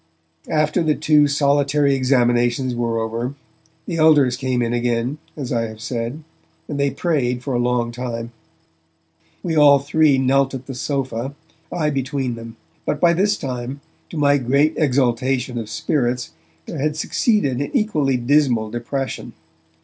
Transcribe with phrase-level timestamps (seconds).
[0.49, 3.35] After the two solitary examinations were over,
[3.85, 6.23] the elders came in again, as I have said,
[6.67, 8.31] and they prayed for a long time.
[9.43, 11.35] We all three knelt at the sofa,
[11.71, 12.57] I between them.
[12.83, 13.79] But by this time,
[14.09, 16.31] to my great exaltation of spirits
[16.65, 19.33] there had succeeded an equally dismal depression.